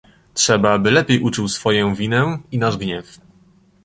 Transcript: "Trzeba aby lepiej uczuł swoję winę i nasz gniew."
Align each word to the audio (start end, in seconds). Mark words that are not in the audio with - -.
"Trzeba 0.33 0.71
aby 0.73 0.91
lepiej 0.91 1.19
uczuł 1.21 1.47
swoję 1.47 1.95
winę 1.95 2.39
i 2.51 2.57
nasz 2.57 2.77
gniew." 2.77 3.17